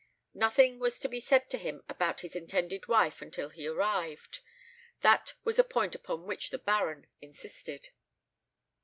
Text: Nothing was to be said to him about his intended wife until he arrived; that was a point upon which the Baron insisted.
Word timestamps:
Nothing 0.33 0.79
was 0.79 0.97
to 0.97 1.07
be 1.07 1.19
said 1.19 1.47
to 1.51 1.59
him 1.59 1.83
about 1.87 2.21
his 2.21 2.35
intended 2.35 2.87
wife 2.87 3.21
until 3.21 3.49
he 3.49 3.67
arrived; 3.67 4.39
that 5.01 5.35
was 5.43 5.59
a 5.59 5.63
point 5.63 5.93
upon 5.93 6.25
which 6.25 6.49
the 6.49 6.57
Baron 6.57 7.05
insisted. 7.21 7.89